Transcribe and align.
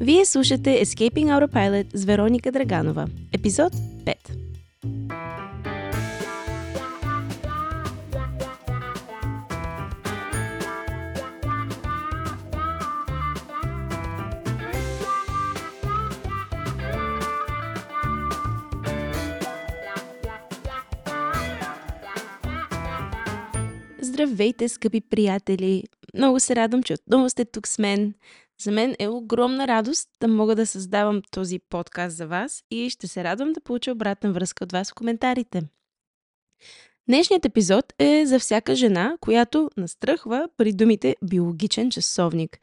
Вие 0.00 0.24
слушате 0.24 0.84
Escaping 0.84 1.28
Autopilot 1.28 1.96
с 1.96 2.04
Вероника 2.04 2.52
Драганова, 2.52 3.06
епизод 3.32 3.72
5. 3.72 4.16
Здравейте, 24.00 24.68
скъпи 24.68 25.00
приятели! 25.00 25.84
Много 26.14 26.40
се 26.40 26.56
радвам, 26.56 26.82
че 26.82 26.94
отново 26.94 27.30
сте 27.30 27.44
тук 27.44 27.68
с 27.68 27.78
мен. 27.78 28.14
За 28.60 28.70
мен 28.70 28.96
е 28.98 29.08
огромна 29.08 29.66
радост 29.66 30.08
да 30.20 30.28
мога 30.28 30.54
да 30.54 30.66
създавам 30.66 31.22
този 31.30 31.58
подкаст 31.58 32.16
за 32.16 32.26
вас 32.26 32.62
и 32.70 32.90
ще 32.90 33.06
се 33.06 33.24
радвам 33.24 33.52
да 33.52 33.60
получа 33.60 33.92
обратна 33.92 34.32
връзка 34.32 34.64
от 34.64 34.72
вас 34.72 34.90
в 34.90 34.94
коментарите. 34.94 35.62
Днешният 37.08 37.44
епизод 37.44 37.92
е 37.98 38.26
за 38.26 38.38
всяка 38.38 38.74
жена, 38.74 39.16
която 39.20 39.70
настръхва 39.76 40.48
при 40.56 40.72
думите 40.72 41.16
биологичен 41.24 41.90
часовник. 41.90 42.58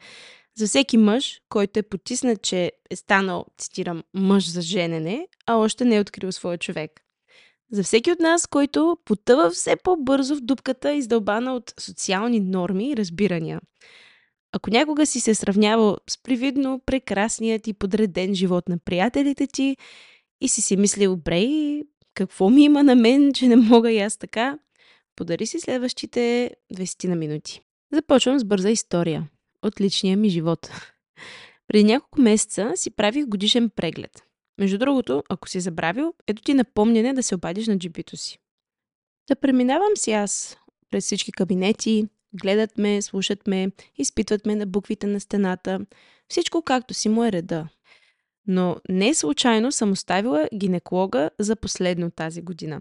За 0.56 0.66
всеки 0.66 0.96
мъж, 0.96 1.40
който 1.48 1.78
е 1.78 1.82
потиснат, 1.82 2.42
че 2.42 2.72
е 2.90 2.96
станал, 2.96 3.46
цитирам, 3.58 4.02
мъж 4.14 4.50
за 4.50 4.62
женене, 4.62 5.28
а 5.46 5.56
още 5.56 5.84
не 5.84 5.96
е 5.96 6.00
открил 6.00 6.32
своя 6.32 6.58
човек. 6.58 7.00
За 7.72 7.82
всеки 7.82 8.12
от 8.12 8.20
нас, 8.20 8.46
който 8.46 8.98
потъва 9.04 9.50
все 9.50 9.76
по-бързо 9.76 10.36
в 10.36 10.40
дупката, 10.40 10.92
издълбана 10.92 11.54
от 11.54 11.74
социални 11.80 12.40
норми 12.40 12.90
и 12.90 12.96
разбирания. 12.96 13.60
Ако 14.56 14.70
някога 14.70 15.06
си 15.06 15.20
се 15.20 15.34
сравнявал 15.34 15.96
с 16.10 16.22
привидно 16.22 16.80
прекрасният 16.86 17.66
и 17.66 17.72
подреден 17.72 18.34
живот 18.34 18.68
на 18.68 18.78
приятелите 18.78 19.46
ти 19.46 19.76
и 20.40 20.48
си 20.48 20.62
си 20.62 20.76
мислил, 20.76 21.16
бре, 21.16 21.46
какво 22.14 22.50
ми 22.50 22.64
има 22.64 22.82
на 22.82 22.94
мен, 22.94 23.32
че 23.32 23.48
не 23.48 23.56
мога 23.56 23.92
и 23.92 23.98
аз 23.98 24.16
така, 24.16 24.58
подари 25.16 25.46
си 25.46 25.60
следващите 25.60 26.50
20 26.74 27.08
на 27.08 27.16
минути. 27.16 27.60
Започвам 27.92 28.38
с 28.38 28.44
бърза 28.44 28.70
история 28.70 29.28
от 29.62 29.80
личния 29.80 30.16
ми 30.16 30.28
живот. 30.28 30.70
Преди 31.68 31.84
няколко 31.84 32.20
месеца 32.20 32.72
си 32.74 32.90
правих 32.90 33.26
годишен 33.26 33.70
преглед. 33.70 34.22
Между 34.58 34.78
другото, 34.78 35.22
ако 35.28 35.48
си 35.48 35.60
забравил, 35.60 36.14
ето 36.26 36.42
ти 36.42 36.54
напомняне 36.54 37.14
да 37.14 37.22
се 37.22 37.34
обадиш 37.34 37.66
на 37.66 37.78
джипито 37.78 38.16
си. 38.16 38.38
Да 39.28 39.36
преминавам 39.36 39.96
си 39.96 40.12
аз 40.12 40.56
през 40.90 41.04
всички 41.04 41.32
кабинети, 41.32 42.06
гледат 42.34 42.78
ме, 42.78 43.02
слушат 43.02 43.46
ме, 43.46 43.70
изпитват 43.96 44.46
ме 44.46 44.54
на 44.54 44.66
буквите 44.66 45.06
на 45.06 45.20
стената. 45.20 45.80
Всичко 46.28 46.62
както 46.62 46.94
си 46.94 47.08
му 47.08 47.24
е 47.24 47.32
реда. 47.32 47.68
Но 48.46 48.76
не 48.88 49.14
случайно 49.14 49.72
съм 49.72 49.92
оставила 49.92 50.48
гинеколога 50.54 51.30
за 51.38 51.56
последно 51.56 52.10
тази 52.10 52.42
година. 52.42 52.80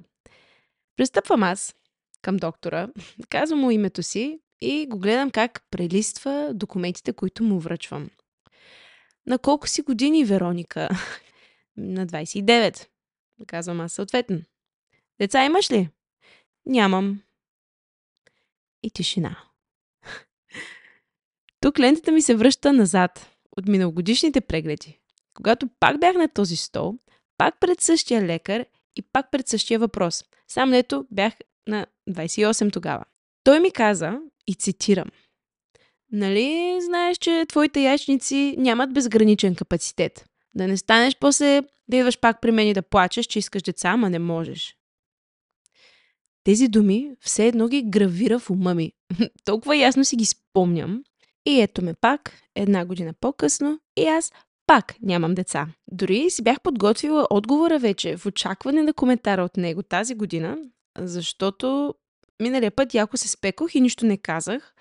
Пристъпвам 0.97 1.43
аз 1.43 1.75
към 2.21 2.37
доктора, 2.37 2.87
казвам 3.29 3.59
му 3.59 3.71
името 3.71 4.03
си 4.03 4.39
и 4.61 4.87
го 4.89 4.99
гледам 4.99 5.31
как 5.31 5.63
прелиства 5.71 6.51
документите, 6.53 7.13
които 7.13 7.43
му 7.43 7.59
връчвам. 7.59 8.09
На 9.27 9.37
колко 9.37 9.67
си 9.67 9.81
години, 9.81 10.25
Вероника? 10.25 10.89
На 11.77 12.07
29. 12.07 12.87
Казвам 13.47 13.79
аз 13.79 13.93
съответно. 13.93 14.41
Деца 15.19 15.45
имаш 15.45 15.71
ли? 15.71 15.89
Нямам. 16.65 17.21
И 18.83 18.91
тишина. 18.91 19.37
Тук 21.59 21.79
лентата 21.79 22.11
ми 22.11 22.21
се 22.21 22.35
връща 22.35 22.73
назад 22.73 23.29
от 23.57 23.67
миналогодишните 23.67 24.41
прегледи. 24.41 24.99
Когато 25.33 25.67
пак 25.79 25.99
бях 25.99 26.15
на 26.15 26.29
този 26.29 26.55
стол, 26.55 26.93
пак 27.37 27.59
пред 27.59 27.81
същия 27.81 28.21
лекар 28.21 28.65
и 28.95 29.01
пак 29.01 29.31
пред 29.31 29.47
същия 29.47 29.79
въпрос. 29.79 30.23
Сам 30.47 30.71
лето 30.71 31.05
бях 31.11 31.33
на 31.67 31.87
28 32.09 32.73
тогава. 32.73 33.05
Той 33.43 33.59
ми 33.59 33.71
каза, 33.71 34.19
и 34.47 34.55
цитирам, 34.55 35.11
Нали 36.11 36.77
знаеш, 36.81 37.17
че 37.17 37.45
твоите 37.49 37.81
яичници 37.81 38.55
нямат 38.57 38.93
безграничен 38.93 39.55
капацитет? 39.55 40.25
Да 40.55 40.67
не 40.67 40.77
станеш 40.77 41.15
после 41.19 41.61
да 41.87 41.97
идваш 41.97 42.19
пак 42.19 42.41
при 42.41 42.51
мен 42.51 42.67
и 42.67 42.73
да 42.73 42.81
плачеш, 42.81 43.25
че 43.25 43.39
искаш 43.39 43.61
деца, 43.61 43.89
ама 43.89 44.09
не 44.09 44.19
можеш. 44.19 44.75
Тези 46.43 46.67
думи 46.67 47.11
все 47.19 47.47
едно 47.47 47.67
ги 47.67 47.83
гравира 47.83 48.39
в 48.39 48.49
ума 48.49 48.73
ми. 48.73 48.91
Толкова 49.45 49.77
ясно 49.77 50.05
си 50.05 50.15
ги 50.15 50.25
спомням. 50.25 51.03
И 51.45 51.61
ето 51.61 51.83
ме 51.83 51.93
пак, 51.93 52.33
една 52.55 52.85
година 52.85 53.13
по-късно, 53.19 53.79
и 53.97 54.05
аз 54.05 54.31
пак 54.67 54.95
нямам 55.01 55.35
деца. 55.35 55.67
Дори 55.91 56.29
си 56.29 56.43
бях 56.43 56.61
подготвила 56.61 57.27
отговора 57.29 57.79
вече 57.79 58.17
в 58.17 58.25
очакване 58.25 58.83
на 58.83 58.93
коментара 58.93 59.43
от 59.43 59.57
него 59.57 59.83
тази 59.83 60.15
година, 60.15 60.57
защото 60.99 61.95
миналия 62.41 62.71
път 62.71 62.93
яко 62.93 63.17
се 63.17 63.27
спекох 63.27 63.75
и 63.75 63.81
нищо 63.81 64.05
не 64.05 64.17
казах 64.17 64.73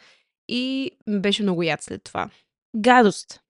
и 0.49 0.91
беше 1.09 1.43
много 1.43 1.63
яд 1.63 1.83
след 1.83 2.03
това. 2.03 2.31
Гадост! 2.77 3.41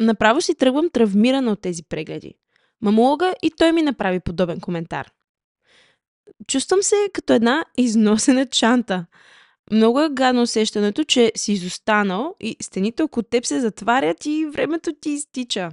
Направо 0.00 0.40
си 0.40 0.54
тръгвам 0.54 0.90
травмирана 0.90 1.52
от 1.52 1.60
тези 1.60 1.82
прегледи. 1.82 2.34
Мамолога 2.82 3.34
и 3.42 3.50
той 3.50 3.72
ми 3.72 3.82
направи 3.82 4.20
подобен 4.20 4.60
коментар. 4.60 5.10
Чувствам 6.46 6.82
се 6.82 6.96
като 7.12 7.32
една 7.32 7.64
износена 7.76 8.46
чанта. 8.46 9.06
Много 9.70 10.00
е 10.00 10.08
гадно 10.12 10.42
усещането, 10.42 11.04
че 11.04 11.32
си 11.36 11.52
изостанал 11.52 12.34
и 12.40 12.56
стените 12.62 13.02
около 13.02 13.22
теб 13.22 13.46
се 13.46 13.60
затварят 13.60 14.26
и 14.26 14.46
времето 14.46 14.92
ти 15.00 15.10
изтича. 15.10 15.70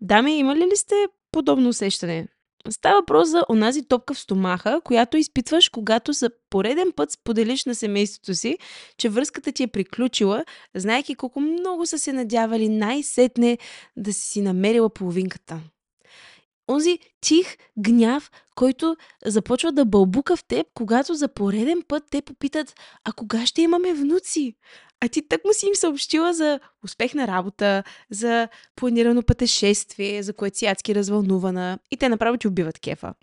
Дами, 0.00 0.38
имали 0.38 0.60
ли 0.60 0.76
сте 0.76 0.94
подобно 1.32 1.68
усещане? 1.68 2.28
Става 2.70 3.00
въпрос 3.00 3.28
за 3.28 3.44
онази 3.50 3.88
топка 3.88 4.14
в 4.14 4.18
стомаха, 4.18 4.80
която 4.84 5.16
изпитваш, 5.16 5.68
когато 5.68 6.12
за 6.12 6.30
пореден 6.50 6.92
път 6.96 7.10
споделиш 7.10 7.64
на 7.64 7.74
семейството 7.74 8.34
си, 8.34 8.58
че 8.98 9.08
връзката 9.08 9.52
ти 9.52 9.62
е 9.62 9.66
приключила, 9.66 10.44
знайки 10.74 11.14
колко 11.14 11.40
много 11.40 11.86
са 11.86 11.98
се 11.98 12.12
надявали 12.12 12.68
най-сетне 12.68 13.58
да 13.96 14.12
си 14.12 14.40
намерила 14.40 14.90
половинката 14.90 15.60
онзи 16.70 16.98
тих 17.20 17.56
гняв, 17.78 18.30
който 18.54 18.96
започва 19.24 19.72
да 19.72 19.84
бълбука 19.84 20.36
в 20.36 20.44
теб, 20.44 20.66
когато 20.74 21.14
за 21.14 21.28
пореден 21.28 21.82
път 21.88 22.04
те 22.10 22.22
попитат, 22.22 22.74
а 23.04 23.12
кога 23.12 23.46
ще 23.46 23.62
имаме 23.62 23.94
внуци? 23.94 24.56
А 25.00 25.08
ти 25.08 25.28
так 25.28 25.44
му 25.44 25.52
си 25.52 25.66
им 25.66 25.74
съобщила 25.74 26.34
за 26.34 26.60
успех 26.84 27.14
на 27.14 27.26
работа, 27.26 27.82
за 28.10 28.48
планирано 28.76 29.22
пътешествие, 29.22 30.22
за 30.22 30.32
което 30.32 30.58
си 30.58 30.66
адски 30.66 30.94
развълнувана 30.94 31.78
и 31.90 31.96
те 31.96 32.08
направо 32.08 32.36
ти 32.36 32.48
убиват 32.48 32.78
кефа. 32.78 33.14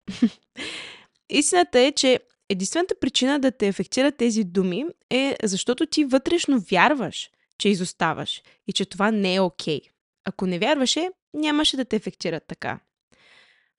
Истината 1.30 1.80
е, 1.80 1.92
че 1.92 2.20
единствената 2.50 2.96
причина 3.00 3.40
да 3.40 3.52
те 3.52 3.68
ефектират 3.68 4.18
тези 4.18 4.44
думи 4.44 4.86
е 5.10 5.36
защото 5.44 5.86
ти 5.86 6.06
вътрешно 6.06 6.60
вярваш, 6.60 7.30
че 7.58 7.70
изоставаш 7.70 8.42
и 8.68 8.74
че 8.74 8.86
това 8.86 9.12
не 9.12 9.36
е 9.36 9.40
окей. 9.40 9.80
Okay. 9.80 9.90
Ако 10.26 10.46
не 10.46 10.60
вярваше, 10.60 11.10
нямаше 11.34 11.78
да 11.78 11.86
те 11.86 11.96
ефектират 11.96 12.44
така. 12.48 12.80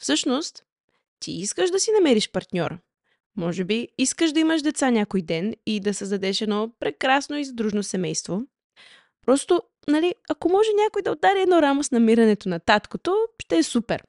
Всъщност, 0.03 0.65
ти 1.21 1.33
искаш 1.33 1.71
да 1.71 1.81
си 1.81 1.91
намериш 1.93 2.31
партньор. 2.31 2.79
Може 3.37 3.65
би 3.65 3.89
искаш 3.99 4.33
да 4.33 4.41
имаш 4.41 4.63
деца 4.63 4.91
някой 4.91 5.23
ден 5.23 5.55
и 5.67 5.81
да 5.81 5.95
създадеш 5.95 6.41
едно 6.41 6.73
прекрасно 6.81 7.39
и 7.39 7.45
задружно 7.45 7.83
семейство. 7.83 8.43
Просто, 9.27 9.63
нали, 9.89 10.15
ако 10.31 10.49
може 10.49 10.69
някой 10.85 11.03
да 11.03 11.13
удари 11.13 11.41
едно 11.41 11.63
рамо 11.63 11.83
с 11.83 11.91
намирането 11.91 12.49
на 12.49 12.61
таткото, 12.61 13.17
ще 13.39 13.57
е 13.57 13.63
супер. 13.63 14.05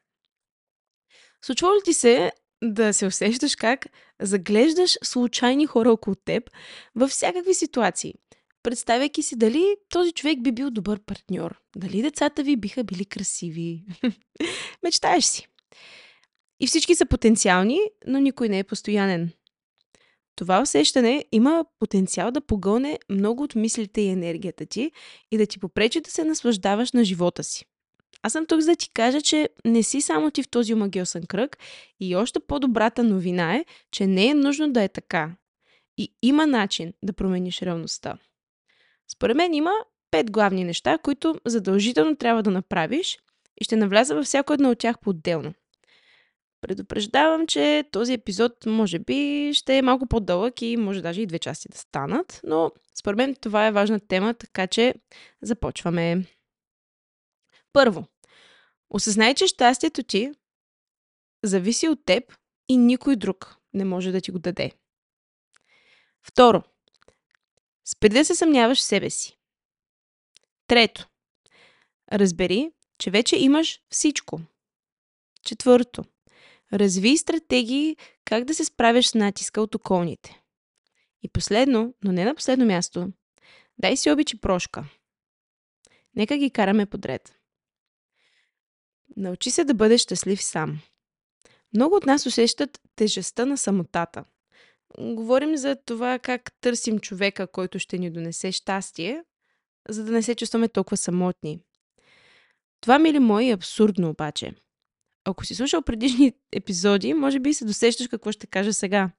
Случва 1.45 1.67
ли 1.67 1.81
ти 1.83 1.93
се 1.93 2.31
да 2.63 2.93
се 2.93 3.05
усещаш 3.05 3.55
как 3.55 3.87
заглеждаш 4.21 4.97
случайни 5.03 5.65
хора 5.65 5.91
около 5.91 6.15
теб 6.15 6.49
във 6.95 7.09
всякакви 7.09 7.53
ситуации, 7.53 8.13
представяйки 8.63 9.23
си 9.23 9.35
дали 9.35 9.75
този 9.89 10.11
човек 10.11 10.41
би 10.41 10.51
бил 10.51 10.71
добър 10.71 10.99
партньор, 10.99 11.59
дали 11.75 12.01
децата 12.01 12.43
ви 12.43 12.55
биха 12.55 12.83
били 12.83 13.05
красиви. 13.05 13.85
Мечтаеш 14.83 15.25
си. 15.25 15.47
И 16.59 16.67
всички 16.67 16.95
са 16.95 17.05
потенциални, 17.05 17.79
но 18.07 18.19
никой 18.19 18.49
не 18.49 18.59
е 18.59 18.63
постоянен. 18.63 19.31
Това 20.35 20.61
усещане 20.61 21.25
има 21.31 21.65
потенциал 21.79 22.31
да 22.31 22.41
погълне 22.41 22.99
много 23.09 23.43
от 23.43 23.55
мислите 23.55 24.01
и 24.01 24.09
енергията 24.09 24.65
ти 24.65 24.91
и 25.31 25.37
да 25.37 25.45
ти 25.45 25.59
попречи 25.59 26.01
да 26.01 26.11
се 26.11 26.23
наслаждаваш 26.23 26.91
на 26.91 27.03
живота 27.03 27.43
си. 27.43 27.65
Аз 28.23 28.31
съм 28.31 28.45
тук 28.45 28.59
за 28.59 28.71
да 28.71 28.75
ти 28.75 28.89
кажа, 28.93 29.21
че 29.21 29.49
не 29.65 29.83
си 29.83 30.01
само 30.01 30.31
ти 30.31 30.43
в 30.43 30.49
този 30.49 30.73
омагиосен 30.73 31.25
кръг 31.25 31.57
и 31.99 32.15
още 32.15 32.39
по-добрата 32.39 33.03
новина 33.03 33.55
е, 33.55 33.65
че 33.91 34.07
не 34.07 34.27
е 34.27 34.33
нужно 34.33 34.71
да 34.71 34.83
е 34.83 34.89
така. 34.89 35.31
И 35.97 36.13
има 36.21 36.47
начин 36.47 36.93
да 37.03 37.13
промениш 37.13 37.61
реалността. 37.61 38.17
Според 39.07 39.37
мен 39.37 39.53
има 39.53 39.71
пет 40.11 40.31
главни 40.31 40.63
неща, 40.63 40.97
които 40.97 41.35
задължително 41.45 42.15
трябва 42.15 42.43
да 42.43 42.51
направиш 42.51 43.19
и 43.61 43.63
ще 43.63 43.75
навляза 43.75 44.15
във 44.15 44.25
всяко 44.25 44.53
едно 44.53 44.71
от 44.71 44.79
тях 44.79 44.99
по-отделно. 44.99 45.53
Предупреждавам, 46.63 47.47
че 47.47 47.83
този 47.91 48.13
епизод 48.13 48.65
може 48.65 48.99
би 48.99 49.51
ще 49.53 49.77
е 49.77 49.81
малко 49.81 50.07
по-дълъг 50.07 50.61
и 50.61 50.77
може 50.77 51.01
даже 51.01 51.21
и 51.21 51.25
две 51.25 51.39
части 51.39 51.69
да 51.69 51.77
станат, 51.77 52.39
но 52.43 52.71
според 52.99 53.17
мен 53.17 53.35
това 53.35 53.67
е 53.67 53.71
важна 53.71 53.99
тема, 53.99 54.33
така 54.33 54.67
че 54.67 54.95
започваме. 55.41 56.25
Първо, 57.73 58.05
осъзнай, 58.89 59.35
че 59.35 59.47
щастието 59.47 60.03
ти 60.03 60.31
зависи 61.43 61.89
от 61.89 62.05
теб 62.05 62.33
и 62.69 62.77
никой 62.77 63.15
друг 63.15 63.57
не 63.73 63.85
може 63.85 64.11
да 64.11 64.21
ти 64.21 64.31
го 64.31 64.39
даде. 64.39 64.71
Второ, 66.21 66.63
спри 67.85 68.09
да 68.09 68.25
се 68.25 68.35
съмняваш 68.35 68.77
в 68.77 68.83
себе 68.83 69.09
си. 69.09 69.37
Трето, 70.67 71.07
разбери, 72.13 72.71
че 72.97 73.11
вече 73.11 73.37
имаш 73.37 73.81
всичко. 73.89 74.41
Четвърто, 75.45 76.03
разви 76.73 77.17
стратегии 77.17 77.97
как 78.25 78.45
да 78.45 78.55
се 78.55 78.65
справяш 78.65 79.07
с 79.07 79.13
натиска 79.13 79.61
от 79.61 79.75
околните. 79.75 80.41
И 81.23 81.29
последно, 81.29 81.93
но 82.03 82.11
не 82.11 82.25
на 82.25 82.35
последно 82.35 82.65
място, 82.65 83.11
дай 83.77 83.97
си 83.97 84.11
обичи 84.11 84.41
прошка. 84.41 84.85
Нека 86.15 86.37
ги 86.37 86.49
караме 86.49 86.85
подред. 86.85 87.35
Научи 89.17 89.51
се 89.51 89.63
да 89.63 89.73
бъдеш 89.73 90.01
щастлив 90.01 90.43
сам. 90.43 90.79
Много 91.73 91.95
от 91.95 92.05
нас 92.05 92.25
усещат 92.25 92.81
тежестта 92.95 93.45
на 93.45 93.57
самотата. 93.57 94.25
Говорим 94.99 95.57
за 95.57 95.75
това 95.85 96.19
как 96.19 96.51
търсим 96.61 96.99
човека, 96.99 97.47
който 97.47 97.79
ще 97.79 97.97
ни 97.97 98.11
донесе 98.11 98.51
щастие, 98.51 99.23
за 99.89 100.03
да 100.03 100.11
не 100.11 100.23
се 100.23 100.35
чувстваме 100.35 100.67
толкова 100.67 100.97
самотни. 100.97 101.59
Това, 102.81 102.99
мили 102.99 103.19
мои, 103.19 103.49
е 103.49 103.53
абсурдно 103.53 104.09
обаче. 104.09 104.53
Ако 105.25 105.45
си 105.45 105.55
слушал 105.55 105.81
предишни 105.81 106.33
епизоди, 106.51 107.13
може 107.13 107.39
би 107.39 107.53
се 107.53 107.65
досещаш 107.65 108.07
какво 108.07 108.31
ще 108.31 108.47
кажа 108.47 108.73
сега. 108.73 109.09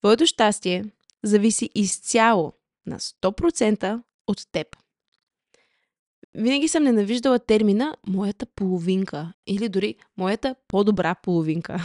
Твоето 0.00 0.26
щастие 0.26 0.84
зависи 1.24 1.70
изцяло 1.74 2.52
на 2.86 2.98
100% 2.98 4.02
от 4.26 4.42
теб. 4.52 4.66
Винаги 6.34 6.68
съм 6.68 6.82
ненавиждала 6.82 7.38
термина 7.38 7.96
моята 8.06 8.46
половинка 8.46 9.32
или 9.46 9.68
дори 9.68 9.94
моята 10.16 10.54
по-добра 10.68 11.14
половинка, 11.14 11.80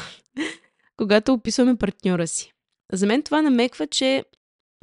когато 0.97 1.33
описваме 1.33 1.75
партньора 1.75 2.27
си. 2.27 2.53
За 2.93 3.05
мен 3.07 3.23
това 3.23 3.41
намеква, 3.41 3.87
че 3.87 4.23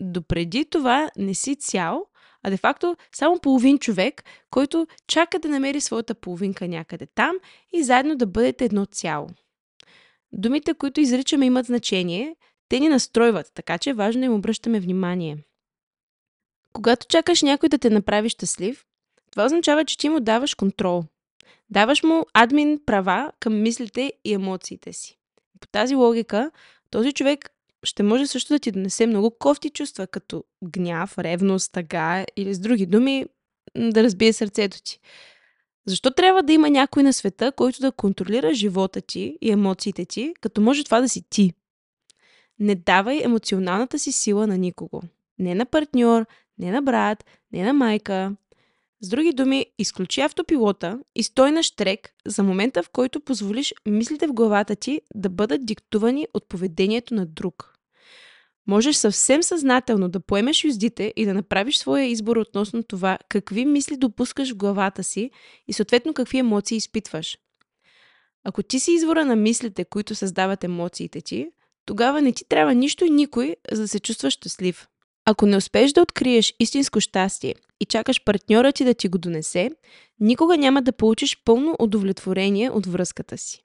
допреди 0.00 0.64
това 0.64 1.10
не 1.16 1.34
си 1.34 1.56
цял, 1.56 2.06
а 2.42 2.50
де-факто 2.50 2.96
само 3.12 3.38
половин 3.38 3.78
човек, 3.78 4.24
който 4.50 4.86
чака 5.06 5.38
да 5.38 5.48
намери 5.48 5.80
своята 5.80 6.14
половинка 6.14 6.68
някъде 6.68 7.06
там 7.06 7.36
и 7.72 7.82
заедно 7.82 8.16
да 8.16 8.26
бъдете 8.26 8.64
едно 8.64 8.86
цяло. 8.86 9.28
Думите, 10.32 10.74
които 10.74 11.00
изричаме, 11.00 11.46
имат 11.46 11.66
значение, 11.66 12.36
те 12.68 12.80
ни 12.80 12.88
настройват, 12.88 13.50
така 13.54 13.78
че 13.78 13.90
е 13.90 13.94
важно 13.94 14.24
им 14.24 14.34
обръщаме 14.34 14.80
внимание. 14.80 15.38
Когато 16.72 17.06
чакаш 17.06 17.42
някой 17.42 17.68
да 17.68 17.78
те 17.78 17.90
направи 17.90 18.28
щастлив, 18.28 18.84
това 19.30 19.44
означава, 19.44 19.84
че 19.84 19.98
ти 19.98 20.08
му 20.08 20.20
даваш 20.20 20.54
контрол. 20.54 21.04
Даваш 21.70 22.02
му 22.02 22.26
админ 22.34 22.80
права 22.86 23.32
към 23.40 23.62
мислите 23.62 24.12
и 24.24 24.32
емоциите 24.32 24.92
си. 24.92 25.18
По 25.60 25.66
тази 25.66 25.94
логика, 25.94 26.50
този 26.90 27.12
човек 27.12 27.50
ще 27.82 28.02
може 28.02 28.26
също 28.26 28.52
да 28.52 28.58
ти 28.58 28.72
донесе 28.72 29.06
много 29.06 29.30
кофти 29.30 29.70
чувства, 29.70 30.06
като 30.06 30.44
гняв, 30.64 31.18
ревност, 31.18 31.72
тъга 31.72 32.24
или 32.36 32.54
с 32.54 32.58
други 32.58 32.86
думи 32.86 33.26
да 33.76 34.02
разбие 34.02 34.32
сърцето 34.32 34.82
ти. 34.82 35.00
Защо 35.86 36.10
трябва 36.10 36.42
да 36.42 36.52
има 36.52 36.70
някой 36.70 37.02
на 37.02 37.12
света, 37.12 37.52
който 37.52 37.80
да 37.80 37.92
контролира 37.92 38.54
живота 38.54 39.00
ти 39.00 39.38
и 39.40 39.50
емоциите 39.50 40.04
ти, 40.04 40.34
като 40.40 40.60
може 40.60 40.84
това 40.84 41.00
да 41.00 41.08
си 41.08 41.22
ти? 41.30 41.52
Не 42.58 42.74
давай 42.74 43.20
емоционалната 43.24 43.98
си 43.98 44.12
сила 44.12 44.46
на 44.46 44.58
никого. 44.58 45.02
Не 45.38 45.54
на 45.54 45.66
партньор, 45.66 46.26
не 46.58 46.70
на 46.70 46.82
брат, 46.82 47.24
не 47.52 47.64
на 47.64 47.72
майка. 47.72 48.36
С 49.02 49.08
други 49.08 49.32
думи, 49.32 49.66
изключи 49.78 50.20
автопилота 50.20 50.98
и 51.14 51.22
стой 51.22 51.52
на 51.52 51.62
штрек 51.62 52.12
за 52.26 52.42
момента, 52.42 52.82
в 52.82 52.90
който 52.90 53.20
позволиш 53.20 53.74
мислите 53.86 54.26
в 54.26 54.32
главата 54.32 54.76
ти 54.76 55.00
да 55.14 55.28
бъдат 55.28 55.66
диктувани 55.66 56.26
от 56.34 56.48
поведението 56.48 57.14
на 57.14 57.26
друг. 57.26 57.74
Можеш 58.66 58.96
съвсем 58.96 59.42
съзнателно 59.42 60.08
да 60.08 60.20
поемеш 60.20 60.64
юздите 60.64 61.12
и 61.16 61.24
да 61.24 61.34
направиш 61.34 61.76
своя 61.76 62.04
избор 62.04 62.36
относно 62.36 62.82
това 62.82 63.18
какви 63.28 63.64
мисли 63.64 63.96
допускаш 63.96 64.52
в 64.52 64.56
главата 64.56 65.04
си 65.04 65.30
и 65.68 65.72
съответно 65.72 66.14
какви 66.14 66.38
емоции 66.38 66.76
изпитваш. 66.76 67.38
Ако 68.44 68.62
ти 68.62 68.80
си 68.80 68.92
извора 68.92 69.24
на 69.24 69.36
мислите, 69.36 69.84
които 69.84 70.14
създават 70.14 70.64
емоциите 70.64 71.20
ти, 71.20 71.48
тогава 71.86 72.22
не 72.22 72.32
ти 72.32 72.44
трябва 72.48 72.74
нищо 72.74 73.04
и 73.04 73.10
никой, 73.10 73.56
за 73.72 73.82
да 73.82 73.88
се 73.88 74.00
чувстваш 74.00 74.32
щастлив. 74.32 74.88
Ако 75.24 75.46
не 75.46 75.56
успееш 75.56 75.92
да 75.92 76.02
откриеш 76.02 76.54
истинско 76.60 77.00
щастие 77.00 77.54
и 77.80 77.84
чакаш 77.84 78.24
партньора 78.24 78.72
ти 78.72 78.84
да 78.84 78.94
ти 78.94 79.08
го 79.08 79.18
донесе, 79.18 79.70
никога 80.20 80.56
няма 80.56 80.82
да 80.82 80.92
получиш 80.92 81.42
пълно 81.44 81.76
удовлетворение 81.78 82.70
от 82.70 82.86
връзката 82.86 83.38
си. 83.38 83.62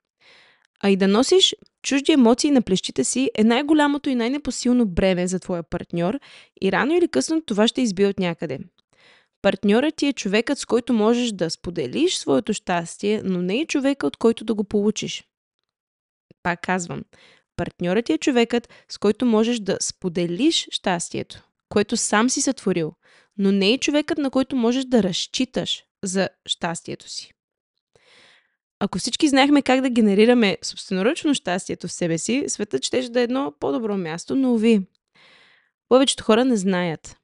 А 0.82 0.90
и 0.90 0.96
да 0.96 1.08
носиш 1.08 1.54
чужди 1.82 2.12
емоции 2.12 2.50
на 2.50 2.62
плещите 2.62 3.04
си 3.04 3.30
е 3.34 3.44
най-голямото 3.44 4.10
и 4.10 4.14
най-непосилно 4.14 4.86
бреме 4.86 5.26
за 5.26 5.40
твоя 5.40 5.62
партньор 5.62 6.18
и 6.62 6.72
рано 6.72 6.94
или 6.94 7.08
късно 7.08 7.42
това 7.42 7.68
ще 7.68 7.82
избие 7.82 8.06
от 8.06 8.18
някъде. 8.18 8.58
Партньорът 9.42 9.96
ти 9.96 10.06
е 10.06 10.12
човекът, 10.12 10.58
с 10.58 10.66
който 10.66 10.92
можеш 10.92 11.32
да 11.32 11.50
споделиш 11.50 12.16
своето 12.16 12.54
щастие, 12.54 13.22
но 13.24 13.42
не 13.42 13.60
и 13.60 13.66
човека, 13.66 14.06
от 14.06 14.16
който 14.16 14.44
да 14.44 14.54
го 14.54 14.64
получиш. 14.64 15.24
Пак 16.42 16.60
казвам, 16.62 17.02
партньорът 17.56 18.04
ти 18.04 18.12
е 18.12 18.18
човекът, 18.18 18.68
с 18.88 18.98
който 18.98 19.26
можеш 19.26 19.58
да 19.58 19.76
споделиш 19.80 20.68
щастието, 20.70 21.42
което 21.68 21.96
сам 21.96 22.30
си 22.30 22.40
сътворил, 22.40 22.92
но 23.38 23.52
не 23.52 23.72
и 23.72 23.78
човекът, 23.78 24.18
на 24.18 24.30
който 24.30 24.56
можеш 24.56 24.84
да 24.84 25.02
разчиташ 25.02 25.84
за 26.02 26.28
щастието 26.46 27.08
си. 27.08 27.32
Ако 28.80 28.98
всички 28.98 29.28
знаехме 29.28 29.62
как 29.62 29.80
да 29.80 29.90
генерираме 29.90 30.58
собственоръчно 30.62 31.34
щастието 31.34 31.88
в 31.88 31.92
себе 31.92 32.18
си, 32.18 32.44
светът 32.48 32.84
ще 32.84 33.08
да 33.08 33.20
е 33.20 33.22
едно 33.22 33.54
по-добро 33.60 33.96
място, 33.96 34.36
но 34.36 34.56
ви. 34.56 34.86
Повечето 35.88 36.24
хора 36.24 36.44
не 36.44 36.56
знаят. 36.56 37.16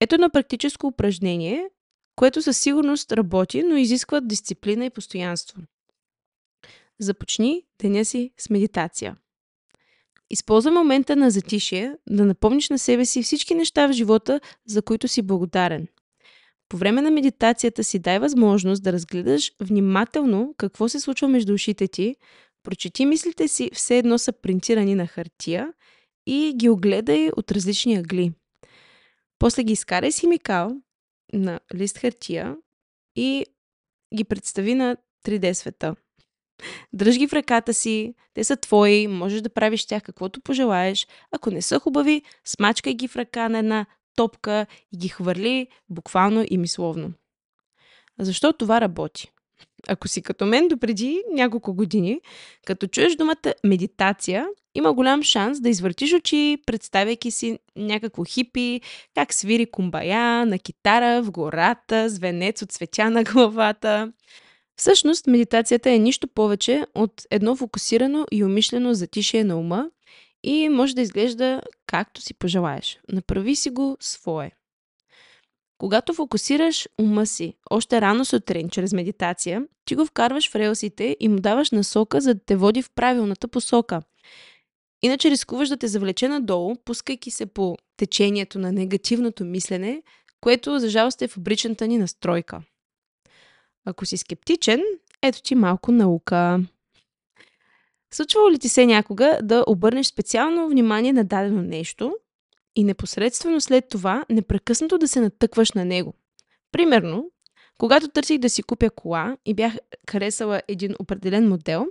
Ето 0.00 0.14
едно 0.14 0.30
практическо 0.30 0.86
упражнение, 0.86 1.68
което 2.16 2.42
със 2.42 2.58
сигурност 2.58 3.12
работи, 3.12 3.62
но 3.62 3.76
изисква 3.76 4.20
дисциплина 4.20 4.84
и 4.84 4.90
постоянство. 4.90 5.62
Започни 6.98 7.62
деня 7.78 8.04
си 8.04 8.32
с 8.38 8.50
медитация. 8.50 9.16
Използвай 10.30 10.72
момента 10.72 11.16
на 11.16 11.30
затишие 11.30 11.96
да 12.10 12.24
напомниш 12.24 12.70
на 12.70 12.78
себе 12.78 13.04
си 13.04 13.22
всички 13.22 13.54
неща 13.54 13.86
в 13.86 13.92
живота, 13.92 14.40
за 14.66 14.82
които 14.82 15.08
си 15.08 15.22
благодарен. 15.22 15.88
По 16.68 16.76
време 16.76 17.02
на 17.02 17.10
медитацията 17.10 17.84
си 17.84 17.98
дай 17.98 18.18
възможност 18.18 18.82
да 18.82 18.92
разгледаш 18.92 19.52
внимателно 19.60 20.54
какво 20.56 20.88
се 20.88 21.00
случва 21.00 21.28
между 21.28 21.54
ушите 21.54 21.88
ти, 21.88 22.16
прочети 22.62 23.06
мислите 23.06 23.48
си 23.48 23.70
все 23.72 23.98
едно 23.98 24.18
са 24.18 24.32
принтирани 24.32 24.94
на 24.94 25.06
хартия 25.06 25.72
и 26.26 26.52
ги 26.56 26.68
огледай 26.68 27.30
от 27.36 27.52
различни 27.52 27.96
ъгли. 27.96 28.32
После 29.38 29.62
ги 29.62 29.72
изкарай 29.72 30.12
с 30.12 30.20
химикал 30.20 30.76
на 31.32 31.60
лист 31.74 31.98
хартия 31.98 32.56
и 33.16 33.46
ги 34.16 34.24
представи 34.24 34.74
на 34.74 34.96
3D 35.26 35.52
света. 35.52 35.94
Дръж 36.92 37.18
ги 37.18 37.28
в 37.28 37.32
ръката 37.32 37.74
си, 37.74 38.14
те 38.34 38.44
са 38.44 38.56
твои, 38.56 39.08
можеш 39.08 39.40
да 39.40 39.50
правиш 39.50 39.86
тях 39.86 40.02
каквото 40.02 40.40
пожелаеш. 40.40 41.06
Ако 41.32 41.50
не 41.50 41.62
са 41.62 41.78
хубави, 41.78 42.22
смачкай 42.44 42.94
ги 42.94 43.08
в 43.08 43.16
ръка 43.16 43.48
на 43.48 43.58
една 43.58 43.86
топка 44.16 44.66
и 44.92 44.98
ги 44.98 45.08
хвърли 45.08 45.66
буквално 45.88 46.44
и 46.50 46.58
мисловно. 46.58 47.12
Защо 48.18 48.52
това 48.52 48.80
работи? 48.80 49.30
Ако 49.88 50.08
си 50.08 50.22
като 50.22 50.46
мен 50.46 50.68
допреди 50.68 51.22
няколко 51.32 51.74
години, 51.74 52.20
като 52.66 52.86
чуеш 52.86 53.16
думата 53.16 53.54
медитация, 53.64 54.46
има 54.74 54.92
голям 54.92 55.22
шанс 55.22 55.60
да 55.60 55.68
извъртиш 55.68 56.12
очи, 56.12 56.58
представяйки 56.66 57.30
си 57.30 57.58
някакво 57.76 58.24
хипи, 58.24 58.80
как 59.14 59.34
свири 59.34 59.66
кумбая 59.66 60.46
на 60.46 60.58
китара 60.58 61.22
в 61.22 61.30
гората, 61.30 62.08
с 62.08 62.18
венец 62.18 62.62
от 62.62 62.72
светя 62.72 63.10
на 63.10 63.24
главата. 63.24 64.12
Всъщност, 64.76 65.26
медитацията 65.26 65.90
е 65.90 65.98
нищо 65.98 66.28
повече 66.28 66.86
от 66.94 67.22
едно 67.30 67.56
фокусирано 67.56 68.26
и 68.32 68.44
умишлено 68.44 68.94
затишие 68.94 69.44
на 69.44 69.58
ума 69.58 69.90
и 70.42 70.68
може 70.68 70.94
да 70.94 71.00
изглежда 71.00 71.62
както 71.86 72.20
си 72.20 72.34
пожелаеш. 72.34 72.98
Направи 73.12 73.56
си 73.56 73.70
го 73.70 73.96
свое. 74.00 74.50
Когато 75.78 76.14
фокусираш 76.14 76.88
ума 77.00 77.26
си 77.26 77.54
още 77.70 78.00
рано 78.00 78.24
сутрин 78.24 78.68
чрез 78.70 78.92
медитация, 78.92 79.62
ти 79.84 79.94
го 79.94 80.06
вкарваш 80.06 80.50
в 80.50 80.56
релсите 80.56 81.16
и 81.20 81.28
му 81.28 81.40
даваш 81.40 81.70
насока, 81.70 82.20
за 82.20 82.34
да 82.34 82.40
те 82.46 82.56
води 82.56 82.82
в 82.82 82.90
правилната 82.90 83.48
посока. 83.48 84.02
Иначе 85.02 85.30
рискуваш 85.30 85.68
да 85.68 85.76
те 85.76 85.88
завлече 85.88 86.28
надолу, 86.28 86.76
пускайки 86.84 87.30
се 87.30 87.46
по 87.46 87.76
течението 87.96 88.58
на 88.58 88.72
негативното 88.72 89.44
мислене, 89.44 90.02
което 90.40 90.78
за 90.78 90.88
жалост 90.88 91.22
е 91.22 91.28
фабричната 91.28 91.86
ни 91.86 91.98
настройка. 91.98 92.62
Ако 93.84 94.06
си 94.06 94.16
скептичен, 94.16 94.82
ето 95.22 95.42
ти 95.42 95.54
малко 95.54 95.92
наука. 95.92 96.60
Случвало 98.14 98.50
ли 98.50 98.58
ти 98.58 98.68
се 98.68 98.86
някога 98.86 99.38
да 99.42 99.64
обърнеш 99.66 100.06
специално 100.06 100.68
внимание 100.68 101.12
на 101.12 101.24
дадено 101.24 101.62
нещо 101.62 102.16
и 102.76 102.84
непосредствено 102.84 103.60
след 103.60 103.88
това 103.88 104.24
непрекъснато 104.30 104.98
да 104.98 105.08
се 105.08 105.20
натъкваш 105.20 105.72
на 105.72 105.84
него? 105.84 106.14
Примерно, 106.72 107.30
Когато 107.78 108.08
търсих 108.08 108.38
да 108.38 108.50
си 108.50 108.62
купя 108.62 108.90
кола 108.90 109.36
и 109.46 109.54
бях 109.54 109.76
харесала 110.10 110.62
един 110.68 110.94
определен 110.98 111.48
модел, 111.48 111.86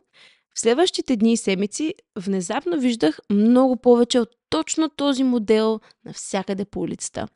в 0.56 0.60
следващите 0.60 1.16
дни 1.16 1.34
и 1.34 1.38
седмици 1.38 1.94
внезапно 2.16 2.80
виждах 2.80 3.20
много 3.30 3.78
повече 3.78 4.20
от 4.20 4.30
точно 4.50 4.90
този 4.90 5.24
модел 5.24 5.80
навсякъде 6.06 6.66
по 6.66 6.80
улицата. 6.80 7.28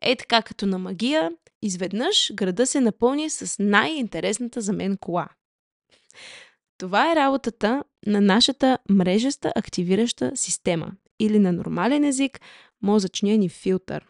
Е 0.00 0.16
така 0.16 0.42
като 0.42 0.66
на 0.66 0.78
магия, 0.78 1.30
изведнъж 1.64 2.32
града 2.34 2.66
се 2.66 2.80
напълни 2.80 3.30
с 3.30 3.56
най-интересната 3.58 4.60
за 4.60 4.72
мен 4.72 4.96
кола. 4.96 5.28
Това 6.78 7.12
е 7.12 7.16
работата 7.16 7.84
на 8.06 8.20
нашата 8.20 8.78
мрежеста 8.90 9.52
активираща 9.56 10.32
система 10.34 10.92
или 11.20 11.38
на 11.38 11.52
нормален 11.52 12.04
език 12.04 12.40
мозъчния 12.82 13.38
ни 13.38 13.48
филтър. 13.48 14.06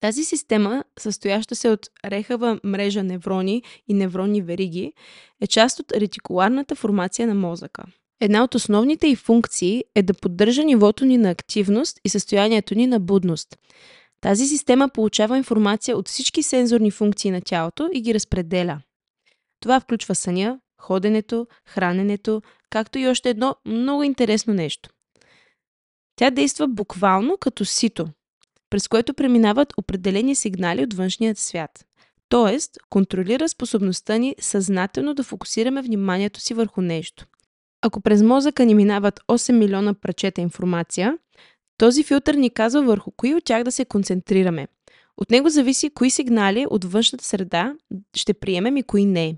Тази 0.00 0.24
система, 0.24 0.84
състояща 0.98 1.56
се 1.56 1.68
от 1.68 1.86
рехава 2.04 2.60
мрежа 2.64 3.02
неврони 3.02 3.62
и 3.88 3.94
невронни 3.94 4.42
вериги, 4.42 4.92
е 5.40 5.46
част 5.46 5.80
от 5.80 5.92
ретикуларната 5.92 6.74
формация 6.74 7.28
на 7.28 7.34
мозъка. 7.34 7.84
Една 8.20 8.44
от 8.44 8.54
основните 8.54 9.06
й 9.06 9.16
функции 9.16 9.84
е 9.94 10.02
да 10.02 10.14
поддържа 10.14 10.64
нивото 10.64 11.04
ни 11.04 11.18
на 11.18 11.30
активност 11.30 12.00
и 12.04 12.08
състоянието 12.08 12.74
ни 12.74 12.86
на 12.86 13.00
будност. 13.00 13.58
Тази 14.24 14.46
система 14.46 14.88
получава 14.88 15.38
информация 15.38 15.96
от 15.96 16.08
всички 16.08 16.42
сензорни 16.42 16.90
функции 16.90 17.30
на 17.30 17.40
тялото 17.40 17.88
и 17.92 18.00
ги 18.00 18.14
разпределя. 18.14 18.80
Това 19.60 19.80
включва 19.80 20.14
съня, 20.14 20.60
ходенето, 20.80 21.46
храненето, 21.68 22.42
както 22.70 22.98
и 22.98 23.08
още 23.08 23.30
едно 23.30 23.56
много 23.66 24.02
интересно 24.02 24.54
нещо. 24.54 24.90
Тя 26.16 26.30
действа 26.30 26.68
буквално 26.68 27.36
като 27.40 27.64
сито, 27.64 28.08
през 28.70 28.88
което 28.88 29.14
преминават 29.14 29.72
определени 29.76 30.34
сигнали 30.34 30.82
от 30.82 30.94
външният 30.94 31.38
свят. 31.38 31.86
Тоест, 32.28 32.78
контролира 32.90 33.48
способността 33.48 34.16
ни 34.16 34.36
съзнателно 34.40 35.14
да 35.14 35.22
фокусираме 35.22 35.82
вниманието 35.82 36.40
си 36.40 36.54
върху 36.54 36.80
нещо. 36.80 37.26
Ако 37.82 38.00
през 38.00 38.22
мозъка 38.22 38.64
ни 38.64 38.74
минават 38.74 39.20
8 39.28 39.52
милиона 39.52 39.94
прачета 39.94 40.40
информация, 40.40 41.18
този 41.78 42.04
филтър 42.04 42.34
ни 42.34 42.50
казва 42.50 42.82
върху 42.82 43.10
кои 43.10 43.34
от 43.34 43.44
тях 43.44 43.64
да 43.64 43.72
се 43.72 43.84
концентрираме. 43.84 44.68
От 45.16 45.30
него 45.30 45.48
зависи 45.48 45.90
кои 45.90 46.10
сигнали 46.10 46.66
от 46.70 46.84
външната 46.84 47.24
среда 47.24 47.74
ще 48.16 48.34
приемем 48.34 48.76
и 48.76 48.82
кои 48.82 49.04
не. 49.04 49.36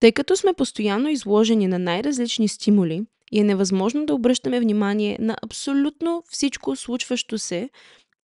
Тъй 0.00 0.12
като 0.12 0.36
сме 0.36 0.52
постоянно 0.52 1.08
изложени 1.08 1.66
на 1.66 1.78
най-различни 1.78 2.48
стимули 2.48 3.02
и 3.32 3.40
е 3.40 3.44
невъзможно 3.44 4.06
да 4.06 4.14
обръщаме 4.14 4.60
внимание 4.60 5.18
на 5.20 5.36
абсолютно 5.42 6.22
всичко 6.28 6.76
случващо 6.76 7.38
се, 7.38 7.70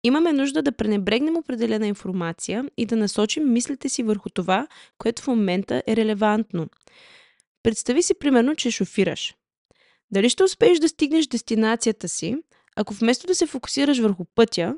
имаме 0.04 0.34
нужда 0.34 0.62
да 0.62 0.72
пренебрегнем 0.72 1.38
определена 1.38 1.88
информация 1.88 2.66
и 2.78 2.86
да 2.86 2.96
насочим 2.96 3.54
мислите 3.54 3.90
си 3.90 4.04
върху 4.04 4.30
това, 4.30 4.68
което 4.98 5.22
в 5.22 5.28
момента 5.28 5.84
е 5.88 5.96
релевантно. 5.96 6.68
Представи 7.64 8.04
си 8.04 8.14
примерно, 8.14 8.56
че 8.56 8.72
шофираш. 8.72 9.36
Дали 10.12 10.30
ще 10.30 10.44
успееш 10.44 10.80
да 10.80 10.90
стигнеш 10.90 11.28
дестинацията 11.28 12.10
си, 12.10 12.38
ако 12.82 12.94
вместо 12.94 13.28
да 13.28 13.36
се 13.36 13.48
фокусираш 13.48 14.00
върху 14.00 14.26
пътя, 14.36 14.76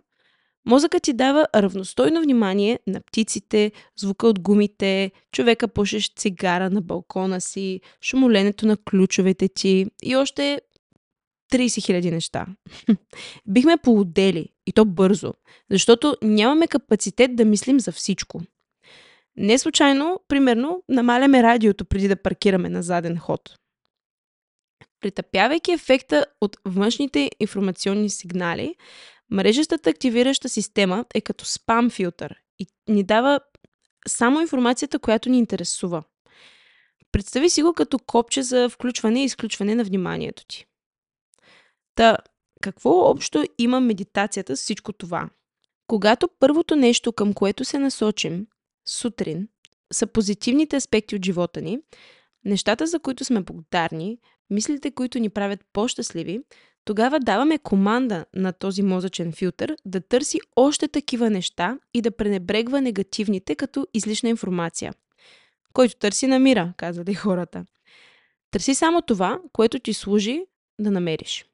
Мозъкът 0.66 1.04
ти 1.04 1.14
дава 1.14 1.48
равностойно 1.56 2.22
внимание 2.22 2.80
на 2.88 3.02
птиците, 3.02 3.72
звука 4.00 4.28
от 4.28 4.40
гумите, 4.40 5.12
човека 5.32 5.68
пушещ 5.68 6.18
цигара 6.18 6.70
на 6.70 6.82
балкона 6.82 7.42
си, 7.42 7.82
шумоленето 8.02 8.66
на 8.66 8.78
ключовете 8.78 9.48
ти 9.48 9.86
и 10.04 10.16
още 10.16 10.62
30 11.54 11.66
000 11.66 12.12
неща. 12.12 12.46
Бихме 13.48 13.78
поудели 13.78 14.50
и 14.68 14.72
то 14.72 14.86
бързо, 14.86 15.34
защото 15.72 16.18
нямаме 16.22 16.68
капацитет 16.68 17.36
да 17.36 17.46
мислим 17.46 17.80
за 17.80 17.92
всичко. 17.92 18.42
Не 19.38 19.58
случайно, 19.58 20.20
примерно, 20.28 20.84
намаляме 20.90 21.44
радиото 21.44 21.86
преди 21.86 22.08
да 22.08 22.22
паркираме 22.22 22.70
на 22.70 22.84
заден 22.84 23.18
ход. 23.18 23.56
Притъпявайки 25.04 25.72
ефекта 25.72 26.26
от 26.42 26.58
външните 26.66 27.32
информационни 27.40 28.10
сигнали, 28.10 28.76
Мрежестата 29.32 29.90
активираща 29.90 30.50
система 30.50 31.06
е 31.14 31.22
като 31.22 31.46
спам 31.46 31.90
филтър 31.90 32.36
и 32.60 32.68
ни 32.88 33.04
дава 33.04 33.40
само 34.08 34.42
информацията, 34.42 35.00
която 35.00 35.30
ни 35.30 35.38
интересува. 35.38 36.04
Представи 37.12 37.50
си 37.50 37.64
го 37.64 37.74
като 37.74 38.00
копче 38.00 38.44
за 38.44 38.70
включване 38.70 39.22
и 39.22 39.26
изключване 39.26 39.76
на 39.76 39.84
вниманието 39.84 40.46
ти. 40.46 40.66
Та, 41.96 42.18
какво 42.62 42.90
общо 42.90 43.44
има 43.58 43.80
медитацията 43.80 44.58
с 44.58 44.62
всичко 44.62 44.94
това? 44.94 45.30
Когато 45.88 46.30
първото 46.40 46.76
нещо, 46.76 47.14
към 47.14 47.34
което 47.34 47.66
се 47.66 47.80
насочим 47.80 48.48
сутрин, 48.88 49.48
са 49.94 50.08
позитивните 50.08 50.76
аспекти 50.76 51.16
от 51.16 51.26
живота 51.26 51.62
ни, 51.62 51.80
нещата, 52.46 52.88
за 52.88 53.00
които 53.00 53.26
сме 53.26 53.42
благодарни, 53.42 54.18
мислите, 54.50 54.92
които 54.92 55.20
ни 55.20 55.30
правят 55.30 55.60
по-щастливи, 55.74 56.40
тогава 56.86 57.20
даваме 57.20 57.58
команда 57.58 58.26
на 58.36 58.54
този 58.54 58.82
мозъчен 58.84 59.32
филтър 59.32 59.76
да 59.86 60.02
търси 60.02 60.40
още 60.56 60.88
такива 60.88 61.30
неща 61.30 61.80
и 61.94 62.02
да 62.02 62.18
пренебрегва 62.18 62.82
негативните 62.82 63.56
като 63.56 63.88
излишна 63.94 64.30
информация. 64.30 64.94
Който 65.74 65.96
търси, 65.96 66.28
намира, 66.28 66.74
казали 66.78 67.14
хората. 67.14 67.66
Търси 68.52 68.76
само 68.76 69.02
това, 69.02 69.40
което 69.54 69.80
ти 69.80 69.94
служи 69.94 70.46
да 70.80 70.92
намериш. 70.92 71.46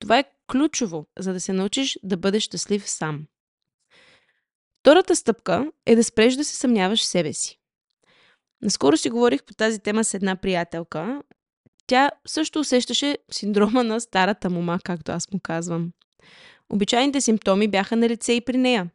Това 0.00 0.18
е 0.18 0.24
ключово, 0.52 1.06
за 1.18 1.32
да 1.32 1.40
се 1.40 1.52
научиш 1.52 1.98
да 2.02 2.16
бъдеш 2.16 2.42
щастлив 2.42 2.90
сам. 2.90 3.26
Втората 4.80 5.16
стъпка 5.16 5.72
е 5.86 5.96
да 5.96 6.04
спреш 6.04 6.34
да 6.34 6.44
се 6.44 6.56
съмняваш 6.56 7.00
в 7.00 7.06
себе 7.06 7.32
си. 7.32 7.58
Наскоро 8.62 8.96
си 8.96 9.10
говорих 9.10 9.44
по 9.44 9.54
тази 9.54 9.78
тема 9.78 10.04
с 10.04 10.14
една 10.14 10.36
приятелка 10.36 11.22
тя 11.88 12.10
също 12.26 12.58
усещаше 12.58 13.18
синдрома 13.30 13.84
на 13.84 14.00
старата 14.00 14.50
мума, 14.50 14.78
както 14.84 15.12
аз 15.12 15.32
му 15.32 15.40
казвам. 15.42 15.90
Обичайните 16.72 17.20
симптоми 17.20 17.68
бяха 17.68 17.96
на 17.96 18.08
лице 18.08 18.32
и 18.32 18.40
при 18.40 18.56
нея. 18.56 18.90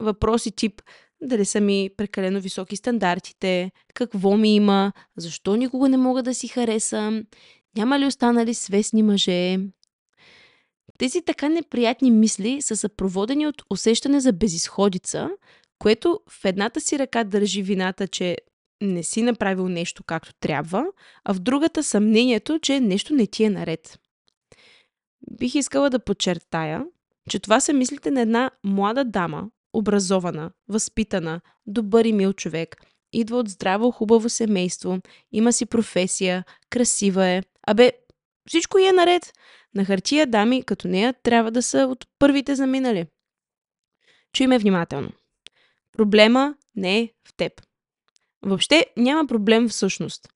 Въпроси 0.00 0.52
тип 0.52 0.82
дали 1.22 1.44
са 1.44 1.60
ми 1.60 1.90
прекалено 1.96 2.40
високи 2.40 2.76
стандартите, 2.76 3.70
какво 3.94 4.36
ми 4.36 4.54
има, 4.54 4.92
защо 5.16 5.56
никога 5.56 5.88
не 5.88 5.96
мога 5.96 6.22
да 6.22 6.34
си 6.34 6.48
харесам, 6.48 7.24
няма 7.76 7.98
ли 7.98 8.06
останали 8.06 8.54
свестни 8.54 9.02
мъже. 9.02 9.58
Тези 10.98 11.22
така 11.22 11.48
неприятни 11.48 12.10
мисли 12.10 12.62
са 12.62 12.76
съпроводени 12.76 13.46
от 13.46 13.62
усещане 13.70 14.20
за 14.20 14.32
безисходица, 14.32 15.30
което 15.78 16.20
в 16.30 16.44
едната 16.44 16.80
си 16.80 16.98
ръка 16.98 17.24
държи 17.24 17.62
вината, 17.62 18.08
че 18.08 18.36
не 18.82 19.02
си 19.02 19.22
направил 19.22 19.68
нещо 19.68 20.04
както 20.04 20.34
трябва, 20.34 20.86
а 21.24 21.34
в 21.34 21.38
другата 21.38 21.82
съмнението, 21.82 22.58
че 22.58 22.80
нещо 22.80 23.14
не 23.14 23.26
ти 23.26 23.44
е 23.44 23.50
наред. 23.50 23.98
Бих 25.30 25.54
искала 25.54 25.90
да 25.90 25.98
подчертая, 25.98 26.84
че 27.30 27.38
това 27.38 27.60
са 27.60 27.72
мислите 27.72 28.10
на 28.10 28.20
една 28.20 28.50
млада 28.64 29.04
дама, 29.04 29.50
образована, 29.72 30.50
възпитана, 30.68 31.40
добър 31.66 32.04
и 32.04 32.12
мил 32.12 32.32
човек, 32.32 32.76
идва 33.12 33.36
от 33.36 33.48
здраво, 33.48 33.90
хубаво 33.90 34.28
семейство, 34.28 34.98
има 35.32 35.52
си 35.52 35.66
професия, 35.66 36.44
красива 36.70 37.26
е. 37.26 37.42
Абе, 37.66 37.92
всичко 38.48 38.78
е 38.78 38.92
наред. 38.92 39.32
На 39.74 39.84
хартия 39.84 40.26
дами 40.26 40.62
като 40.62 40.88
нея 40.88 41.14
трябва 41.22 41.50
да 41.50 41.62
са 41.62 41.78
от 41.78 42.06
първите 42.18 42.54
заминали. 42.54 43.06
Чуй 44.32 44.46
ме 44.46 44.58
внимателно. 44.58 45.10
Проблема 45.92 46.54
не 46.76 47.00
е 47.00 47.10
в 47.28 47.34
теб. 47.36 47.62
Въобще 48.44 48.86
няма 48.96 49.26
проблем 49.26 49.68
всъщност. 49.68 50.28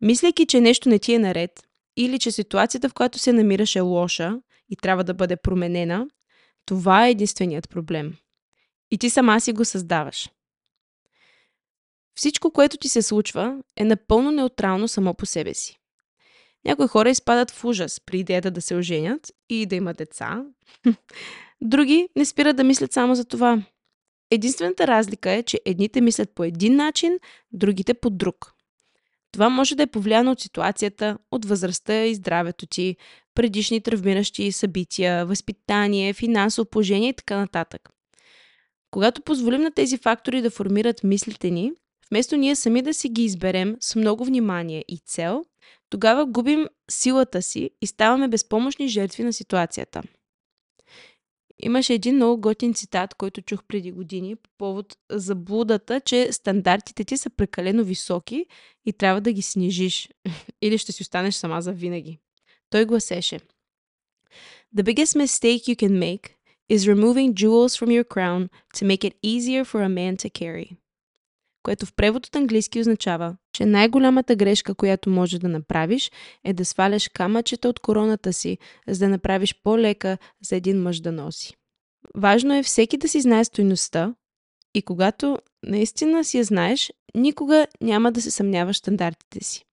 Мислейки, 0.00 0.46
че 0.46 0.60
нещо 0.60 0.88
не 0.88 0.98
ти 0.98 1.14
е 1.14 1.18
наред, 1.18 1.50
или 1.96 2.18
че 2.18 2.32
ситуацията, 2.32 2.88
в 2.88 2.94
която 2.94 3.18
се 3.18 3.32
намираш 3.32 3.76
е 3.76 3.80
лоша 3.80 4.40
и 4.70 4.76
трябва 4.76 5.04
да 5.04 5.14
бъде 5.14 5.36
променена, 5.36 6.06
това 6.66 7.06
е 7.06 7.10
единственият 7.10 7.68
проблем. 7.70 8.14
И 8.90 8.98
ти 8.98 9.10
сама 9.10 9.40
си 9.40 9.52
го 9.52 9.64
създаваш. 9.64 10.30
Всичко, 12.14 12.50
което 12.50 12.76
ти 12.76 12.88
се 12.88 13.02
случва, 13.02 13.62
е 13.76 13.84
напълно 13.84 14.30
неутрално 14.30 14.88
само 14.88 15.14
по 15.14 15.26
себе 15.26 15.54
си. 15.54 15.78
Някои 16.64 16.86
хора 16.86 17.10
изпадат 17.10 17.50
в 17.50 17.64
ужас 17.64 18.00
при 18.06 18.18
идеята 18.18 18.50
да 18.50 18.60
се 18.60 18.74
оженят 18.74 19.32
и 19.48 19.66
да 19.66 19.76
имат 19.76 19.96
деца. 19.96 20.44
Други 21.60 22.08
не 22.16 22.24
спират 22.24 22.56
да 22.56 22.64
мислят 22.64 22.92
само 22.92 23.14
за 23.14 23.24
това. 23.24 23.62
Единствената 24.30 24.86
разлика 24.86 25.30
е, 25.30 25.42
че 25.42 25.60
едните 25.64 26.00
мислят 26.00 26.30
по 26.34 26.44
един 26.44 26.76
начин, 26.76 27.18
другите 27.52 27.94
по 27.94 28.10
друг. 28.10 28.54
Това 29.32 29.48
може 29.48 29.74
да 29.74 29.82
е 29.82 29.86
повлияно 29.86 30.30
от 30.30 30.40
ситуацията, 30.40 31.18
от 31.30 31.44
възрастта 31.44 32.04
и 32.04 32.14
здравето 32.14 32.66
ти, 32.66 32.96
предишни 33.34 33.80
травмиращи 33.80 34.52
събития, 34.52 35.26
възпитание, 35.26 36.12
финансово 36.12 36.70
положение 36.70 37.08
и 37.08 37.14
така 37.14 37.36
нататък. 37.38 37.88
Когато 38.90 39.22
позволим 39.22 39.62
на 39.62 39.70
тези 39.70 39.98
фактори 39.98 40.42
да 40.42 40.50
формират 40.50 41.04
мислите 41.04 41.50
ни, 41.50 41.72
вместо 42.10 42.36
ние 42.36 42.56
сами 42.56 42.82
да 42.82 42.94
си 42.94 43.08
ги 43.08 43.24
изберем 43.24 43.76
с 43.80 43.96
много 43.96 44.24
внимание 44.24 44.84
и 44.88 44.98
цел, 44.98 45.44
тогава 45.90 46.26
губим 46.26 46.66
силата 46.90 47.42
си 47.42 47.70
и 47.82 47.86
ставаме 47.86 48.28
безпомощни 48.28 48.88
жертви 48.88 49.22
на 49.22 49.32
ситуацията. 49.32 50.02
Имаше 51.60 51.94
един 51.94 52.14
много 52.14 52.40
готин 52.40 52.74
цитат, 52.74 53.14
който 53.14 53.42
чух 53.42 53.64
преди 53.68 53.92
години 53.92 54.36
по 54.36 54.50
повод 54.58 54.96
заблудата, 55.10 56.00
че 56.00 56.32
стандартите 56.32 57.04
ти 57.04 57.16
са 57.16 57.30
прекалено 57.30 57.84
високи 57.84 58.46
и 58.86 58.92
трябва 58.92 59.20
да 59.20 59.32
ги 59.32 59.42
снижиш. 59.42 60.08
Или 60.62 60.78
ще 60.78 60.92
си 60.92 61.02
останеш 61.02 61.34
сама 61.34 61.60
за 61.60 61.72
винаги. 61.72 62.18
Той 62.70 62.84
гласеше 62.84 63.40
The 64.76 64.82
biggest 64.82 65.16
mistake 65.16 65.62
you 65.68 65.76
can 65.76 65.98
make 65.98 66.24
is 66.70 66.86
removing 66.94 67.32
jewels 67.32 67.74
from 67.78 67.90
your 67.90 68.04
crown 68.04 68.50
to 68.76 68.84
make 68.84 69.04
it 69.04 69.14
easier 69.22 69.64
for 69.64 69.80
a 69.82 69.88
man 69.88 70.16
to 70.16 70.28
carry. 70.30 70.76
Което 71.62 71.86
в 71.86 71.92
превод 71.92 72.26
от 72.26 72.36
английски 72.36 72.80
означава, 72.80 73.36
че 73.52 73.66
най-голямата 73.66 74.36
грешка, 74.36 74.74
която 74.74 75.10
може 75.10 75.38
да 75.38 75.48
направиш, 75.48 76.10
е 76.44 76.52
да 76.52 76.64
сваляш 76.64 77.08
камъчета 77.08 77.68
от 77.68 77.78
короната 77.80 78.32
си, 78.32 78.58
за 78.88 78.98
да 78.98 79.08
направиш 79.08 79.54
по-лека 79.62 80.18
за 80.42 80.56
един 80.56 80.82
мъж 80.82 81.00
да 81.00 81.12
носи. 81.12 81.56
Важно 82.16 82.54
е 82.54 82.62
всеки 82.62 82.96
да 82.96 83.08
си 83.08 83.20
знае 83.20 83.44
стойността 83.44 84.14
и 84.74 84.82
когато 84.82 85.38
наистина 85.62 86.24
си 86.24 86.38
я 86.38 86.44
знаеш, 86.44 86.92
никога 87.14 87.66
няма 87.80 88.12
да 88.12 88.22
се 88.22 88.30
съмняваш 88.30 88.76
стандартите 88.76 89.44
си. 89.44 89.64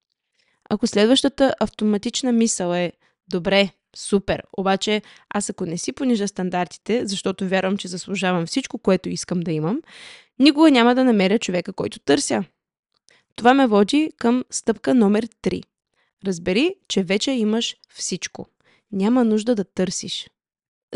Ако 0.70 0.88
следващата 0.88 1.56
автоматична 1.60 2.32
мисъл 2.32 2.74
е 2.74 2.92
Добре, 3.28 3.70
Супер. 3.96 4.44
Обаче 4.58 5.02
аз 5.30 5.50
ако 5.50 5.66
не 5.66 5.78
си 5.78 5.94
понижа 5.94 6.28
стандартите, 6.28 7.06
защото 7.06 7.48
вярвам, 7.48 7.78
че 7.78 7.88
заслужавам 7.88 8.46
всичко, 8.46 8.78
което 8.78 9.10
искам 9.10 9.40
да 9.40 9.52
имам, 9.52 9.82
никога 10.40 10.72
няма 10.72 10.96
да 10.96 11.04
намеря 11.04 11.40
човека, 11.40 11.74
който 11.74 12.00
търся. 12.00 12.44
Това 13.36 13.54
ме 13.54 13.68
води 13.68 14.12
към 14.18 14.44
стъпка 14.52 14.94
номер 14.94 15.28
3. 15.28 15.64
Разбери, 16.26 16.76
че 16.88 17.04
вече 17.04 17.32
имаш 17.32 17.76
всичко. 17.90 18.46
Няма 18.92 19.24
нужда 19.24 19.56
да 19.56 19.64
търсиш. 19.64 20.30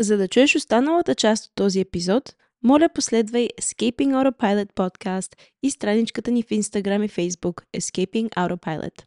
За 0.00 0.16
да 0.16 0.28
чуеш 0.28 0.56
останалата 0.56 1.14
част 1.14 1.46
от 1.46 1.52
този 1.54 1.80
епизод, 1.80 2.34
моля 2.62 2.88
последвай 2.94 3.48
Escaping 3.60 3.94
Autopilot 3.94 4.72
podcast 4.72 5.36
и 5.62 5.70
страничката 5.70 6.30
ни 6.30 6.42
в 6.42 6.46
Instagram 6.46 7.04
и 7.04 7.08
Facebook 7.08 7.62
Escaping 7.76 8.28
Autopilot. 8.28 9.02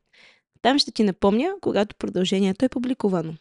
Там 0.62 0.80
ще 0.80 0.92
ти 0.92 1.04
напомня, 1.04 1.54
когато 1.62 1.96
продължението 1.96 2.66
е 2.66 2.70
публикувано. 2.70 3.36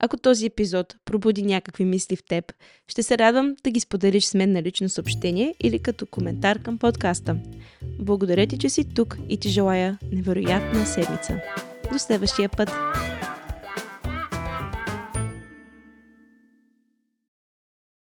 Ако 0.00 0.16
този 0.16 0.46
епизод 0.46 0.96
пробуди 1.04 1.42
някакви 1.42 1.84
мисли 1.84 2.16
в 2.16 2.24
теб, 2.28 2.52
ще 2.88 3.02
се 3.02 3.18
радвам 3.18 3.56
да 3.64 3.70
ги 3.70 3.80
споделиш 3.80 4.24
с 4.24 4.34
мен 4.34 4.52
на 4.52 4.62
лично 4.62 4.88
съобщение 4.88 5.54
или 5.60 5.78
като 5.78 6.06
коментар 6.06 6.62
към 6.62 6.78
подкаста. 6.78 7.36
Благодаря 7.98 8.46
ти, 8.46 8.58
че 8.58 8.68
си 8.68 8.94
тук 8.94 9.18
и 9.28 9.36
ти 9.36 9.48
желая 9.48 9.98
невероятна 10.12 10.86
седмица. 10.86 11.40
До 11.92 11.98
следващия 11.98 12.48
път! 12.48 12.70